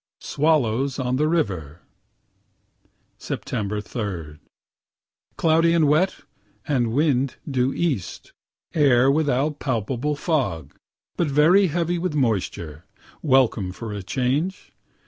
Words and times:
SWALLOWS 0.21 0.97
ON 0.97 1.17
THE 1.17 1.27
RIVER 1.27 1.81
Sept. 3.19 3.83
3 3.83 4.39
Cloudy 5.37 5.73
and 5.75 5.87
wet, 5.87 6.21
and 6.67 6.91
wind 6.91 7.35
due 7.47 7.71
east; 7.71 8.33
air 8.73 9.11
without 9.11 9.59
palpable 9.59 10.15
fog, 10.15 10.73
but 11.17 11.27
very 11.27 11.67
heavy 11.67 11.99
with 11.99 12.15
moisture 12.15 12.87
welcome 13.21 13.71
for 13.71 13.93
a 13.93 14.01
change. 14.01 14.71